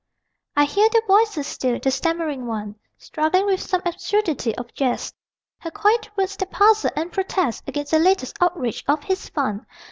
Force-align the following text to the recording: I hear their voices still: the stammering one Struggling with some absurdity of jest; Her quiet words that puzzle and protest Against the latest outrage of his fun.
I 0.57 0.65
hear 0.65 0.89
their 0.89 1.05
voices 1.05 1.45
still: 1.45 1.77
the 1.79 1.91
stammering 1.91 2.47
one 2.47 2.73
Struggling 2.97 3.45
with 3.45 3.61
some 3.61 3.83
absurdity 3.85 4.55
of 4.55 4.73
jest; 4.73 5.13
Her 5.59 5.69
quiet 5.69 6.09
words 6.17 6.35
that 6.37 6.49
puzzle 6.49 6.89
and 6.95 7.11
protest 7.13 7.65
Against 7.67 7.91
the 7.91 7.99
latest 7.99 8.35
outrage 8.41 8.83
of 8.87 9.03
his 9.03 9.29
fun. 9.29 9.67